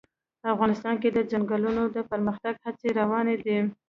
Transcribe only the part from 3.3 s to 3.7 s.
دي.